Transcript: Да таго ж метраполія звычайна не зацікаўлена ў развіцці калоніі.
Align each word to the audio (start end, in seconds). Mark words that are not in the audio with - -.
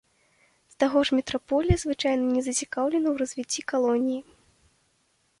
Да 0.73 0.75
таго 0.83 0.99
ж 1.09 1.17
метраполія 1.17 1.75
звычайна 1.83 2.25
не 2.37 2.41
зацікаўлена 2.47 3.07
ў 3.11 3.15
развіцці 3.25 3.61
калоніі. 3.73 4.19